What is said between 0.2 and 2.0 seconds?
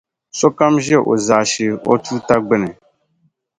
sokam ʒe o zaashee o